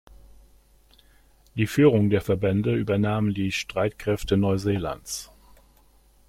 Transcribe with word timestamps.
Die 1.53 1.67
Führung 1.67 2.09
der 2.09 2.21
Verbände 2.21 2.73
übernahmen 2.73 3.35
die 3.35 3.51
Streitkräfte 3.51 4.35
Neuseelands. 4.35 5.31